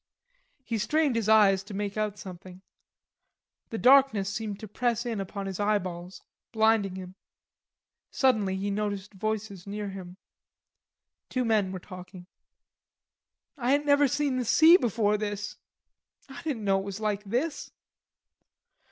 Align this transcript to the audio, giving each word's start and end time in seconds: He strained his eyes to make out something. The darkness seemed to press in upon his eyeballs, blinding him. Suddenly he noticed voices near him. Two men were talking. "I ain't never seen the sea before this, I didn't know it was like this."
He 0.63 0.79
strained 0.79 1.15
his 1.15 1.29
eyes 1.29 1.61
to 1.61 1.75
make 1.75 1.95
out 1.95 2.17
something. 2.17 2.63
The 3.69 3.77
darkness 3.77 4.33
seemed 4.33 4.59
to 4.61 4.67
press 4.67 5.05
in 5.05 5.21
upon 5.21 5.45
his 5.45 5.59
eyeballs, 5.59 6.23
blinding 6.51 6.95
him. 6.95 7.13
Suddenly 8.09 8.55
he 8.55 8.71
noticed 8.71 9.13
voices 9.13 9.67
near 9.67 9.89
him. 9.89 10.17
Two 11.29 11.45
men 11.45 11.71
were 11.71 11.77
talking. 11.77 12.25
"I 13.59 13.75
ain't 13.75 13.85
never 13.85 14.07
seen 14.07 14.37
the 14.37 14.43
sea 14.45 14.75
before 14.75 15.19
this, 15.19 15.57
I 16.27 16.41
didn't 16.41 16.63
know 16.65 16.79
it 16.79 16.83
was 16.85 16.99
like 16.99 17.23
this." 17.23 17.69